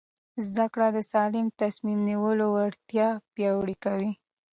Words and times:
زده 0.47 0.65
کړه 0.73 0.87
د 0.95 0.97
سالم 1.11 1.47
تصمیم 1.61 1.99
نیولو 2.09 2.45
وړتیا 2.55 3.07
پیاوړې 3.35 3.75
کوي. 3.83 4.11